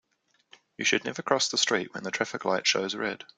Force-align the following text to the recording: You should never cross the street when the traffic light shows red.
You 0.79 0.85
should 0.85 1.05
never 1.05 1.21
cross 1.21 1.49
the 1.49 1.59
street 1.59 1.93
when 1.93 2.01
the 2.01 2.09
traffic 2.09 2.43
light 2.43 2.65
shows 2.65 2.95
red. 2.95 3.23